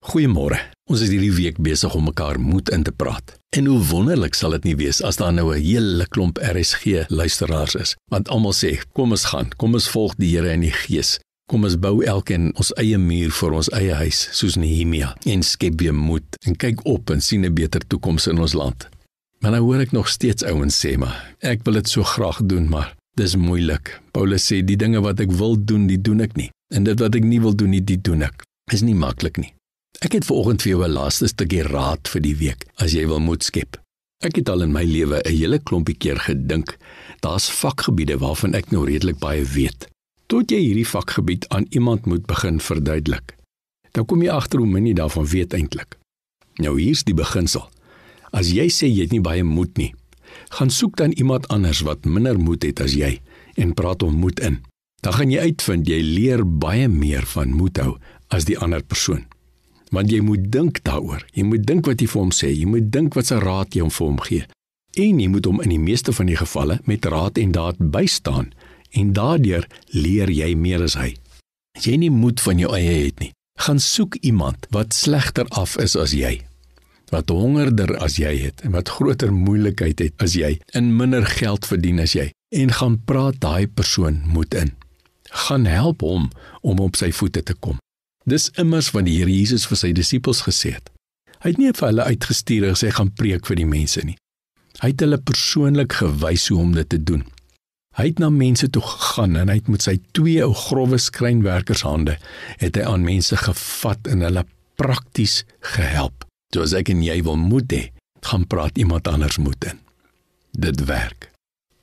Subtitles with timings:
[0.00, 0.56] Goeiemôre.
[0.88, 3.34] Ons is hierdie week besig om mekaar moed in te praat.
[3.52, 7.74] En hoe wonderlik sal dit nie wees as daar nou 'n hele klomp RSG luisteraars
[7.74, 11.20] is, want almal sê, "Kom ons gaan, kom ons volg die Here in die Gees.
[11.48, 15.80] Kom ons bou elkeen ons eie muur vir ons eie huis, soos Nehemia, en skep
[15.80, 18.88] weer moed en kyk op en sien 'n beter toekoms in ons land."
[19.40, 22.68] Maar nou hoor ek nog steeds ouens sê, "Maar ek wil dit so graag doen,
[22.68, 26.50] maar dis moeilik." Paulus sê, "Die dinge wat ek wil doen, die doen ek nie,
[26.72, 28.42] en dit wat ek nie wil doen nie, die doen ek."
[28.72, 29.52] Is nie maklik nie.
[30.00, 33.20] Ek het vanoggend vir jou 'n laaste stukkie raad vir die week as jy wil
[33.20, 33.76] moed skep.
[34.24, 36.76] Ek het al in my lewe 'n hele klompie keer gedink,
[37.20, 39.88] daar's vakgebiede waarvan ek nou redelik baie weet.
[40.26, 43.36] Tot jy hierdie vakgebied aan iemand moet begin verduidelik.
[43.92, 45.98] Dan kom jy agter hoe min jy daarvan weet eintlik.
[46.56, 47.68] Nou hier's die beginsel.
[48.32, 49.94] As jy sê jy het nie baie moed nie,
[50.48, 53.20] gaan soek dan iemand anders wat minder moed het as jy
[53.56, 54.58] en praat hom moed in.
[55.02, 59.29] Dan gaan jy uitvind jy leer baie meer van moed hou as die ander persoon
[59.94, 61.24] want jy moet dink daaroor.
[61.34, 62.50] Jy moet dink wat jy vir hom sê.
[62.54, 64.46] Jy moet dink wat se raad jy hom vir hom gee.
[64.98, 68.52] En jy moet hom in die meeste van die gevalle met raad en daad bystaan
[68.90, 71.12] en daardeur leer jy meer as hy.
[71.78, 73.30] As jy nie moed van jou eie het nie,
[73.62, 76.40] gaan soek iemand wat slegter af is as jy.
[77.10, 81.66] Wat hongerder as jy het en wat groter moeilikheid het as jy en minder geld
[81.66, 84.74] verdien as jy en gaan praat daai persoon moed in.
[85.46, 86.30] Gaan help hom
[86.66, 87.78] om op sy voete te kom.
[88.30, 90.90] Dis immers wat die Here Jesus vir sy disippels gesê het.
[91.40, 94.16] Hy het nie vir hulle uitgestuur en sê gaan preek vir die mense nie.
[94.80, 97.24] Hy het hulle persoonlik gewys hoe om dit te doen.
[97.98, 102.20] Hy het na mense toe gegaan en hy het met sy twee ou grouwe skrynwerkershande
[102.60, 104.44] het hy aan mense gevat en hulle
[104.78, 105.40] prakties
[105.74, 106.28] gehelp.
[106.54, 107.82] Soos ek en jy wil moet hê,
[108.26, 109.82] gaan praat iemand anders moet in.
[110.54, 111.32] Dit werk.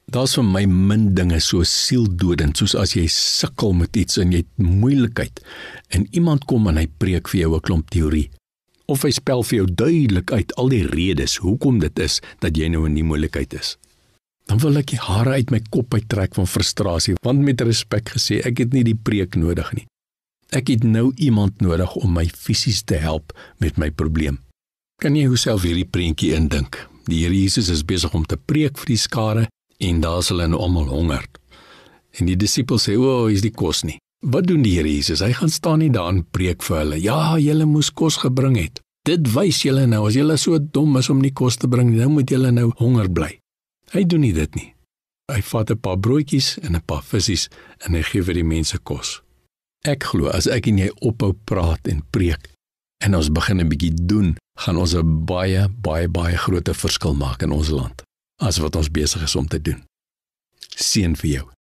[0.07, 4.45] Daar's vir my min dinge so sieldodend soos as jy sukkel met iets en jy
[4.45, 5.41] het moeilikheid
[5.97, 8.29] en iemand kom en hy preek vir jou 'n klomp teorie
[8.87, 12.69] of hy spel vir jou duidelik uit al die redes hoekom dit is dat jy
[12.71, 13.75] nou in die moeilikheid is.
[14.47, 18.39] Dan wil ek die hare uit my kop uittrek van frustrasie want met respek gesê
[18.47, 19.85] ek het nie die preek nodig nie.
[20.55, 24.39] Ek het nou iemand nodig om my fisies te help met my probleem.
[25.03, 26.87] Kan jy jouself hierdie prentjie indink?
[27.07, 30.47] Die Here Jesus is besig om te preek vir die skare en daar is hulle
[30.47, 31.25] nou almal honger.
[32.17, 35.19] En die disippels sê: "O, oh, is die kos nie." Wat doen die Here Jesus?
[35.21, 36.97] Hy gaan staan nie daar en preek vir hulle.
[37.01, 38.81] Ja, julle moes kos gebring het.
[39.05, 41.99] Dit wys julle nou as julle so dom is om nie kos te bring nie,
[42.01, 43.29] nou moet julle nou honger bly.
[43.93, 44.73] Hy doen nie dit nie.
[45.31, 47.49] Hy vat 'n paar broodjies en 'n paar visse
[47.85, 49.21] en hy gee vir die mense kos.
[49.85, 52.49] Ek glo as ek en jy ophou praat en preek
[53.05, 57.43] en ons begin 'n bietjie doen, gaan ons 'n baie baie baie groot verskil maak
[57.43, 58.06] in ons land
[58.37, 59.83] as wat ons besig is om te doen.
[60.75, 61.45] Seën vir jou.